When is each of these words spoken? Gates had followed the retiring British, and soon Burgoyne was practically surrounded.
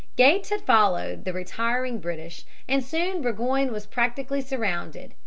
Gates 0.15 0.49
had 0.49 0.61
followed 0.61 1.25
the 1.25 1.31
retiring 1.31 1.99
British, 1.99 2.43
and 2.67 2.83
soon 2.83 3.21
Burgoyne 3.21 3.71
was 3.71 3.85
practically 3.85 4.41
surrounded. 4.41 5.13